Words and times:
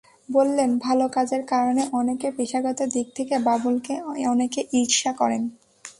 বললেন, 0.29 0.69
ভালো 0.77 1.05
কাজের 1.07 1.43
কারণে 1.45 1.83
অনেকে 1.93 2.27
পেশাগত 2.31 2.79
দিক 2.93 3.07
থেকে 3.15 3.35
বাবুলকে 3.39 3.93
অনেকে 4.27 4.61
ঈর্ষা 4.73 5.11
করেন। 5.13 5.43